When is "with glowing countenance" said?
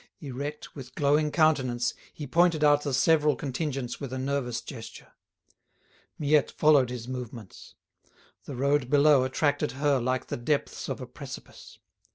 0.75-1.93